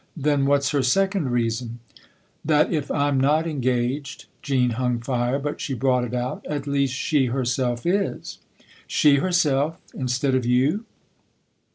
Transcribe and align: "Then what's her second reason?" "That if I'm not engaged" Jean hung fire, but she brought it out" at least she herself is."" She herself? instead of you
"Then 0.27 0.47
what's 0.47 0.71
her 0.71 0.81
second 0.81 1.29
reason?" 1.29 1.77
"That 2.43 2.73
if 2.73 2.89
I'm 2.89 3.19
not 3.19 3.45
engaged" 3.45 4.25
Jean 4.41 4.71
hung 4.71 4.97
fire, 4.99 5.37
but 5.37 5.61
she 5.61 5.75
brought 5.75 6.03
it 6.03 6.15
out" 6.15 6.43
at 6.49 6.65
least 6.65 6.95
she 6.95 7.27
herself 7.27 7.85
is."" 7.85 8.39
She 8.87 9.17
herself? 9.17 9.79
instead 9.93 10.33
of 10.33 10.43
you 10.43 10.85